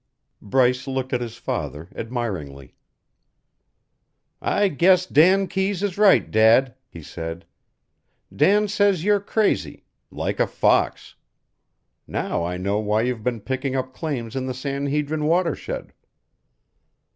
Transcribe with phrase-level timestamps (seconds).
[0.41, 2.73] Bryce looked at his father admiringly.
[4.41, 7.45] "I guess Dan Keyes is right, Dad," he said.
[8.35, 11.13] "Dan says you're crazy like a fox.
[12.07, 15.93] Now I know why you've been picking up claims in the San Hedrin watershed."